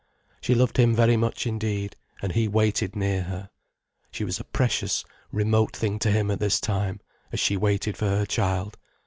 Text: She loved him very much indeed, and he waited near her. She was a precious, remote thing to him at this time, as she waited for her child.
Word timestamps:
She 0.41 0.55
loved 0.55 0.77
him 0.77 0.95
very 0.95 1.15
much 1.15 1.45
indeed, 1.45 1.95
and 2.23 2.31
he 2.31 2.47
waited 2.47 2.95
near 2.95 3.21
her. 3.21 3.51
She 4.11 4.23
was 4.23 4.39
a 4.39 4.43
precious, 4.43 5.05
remote 5.31 5.75
thing 5.75 5.99
to 5.99 6.09
him 6.09 6.31
at 6.31 6.39
this 6.39 6.59
time, 6.59 7.01
as 7.31 7.39
she 7.39 7.55
waited 7.55 7.95
for 7.97 8.07
her 8.09 8.25
child. 8.25 8.79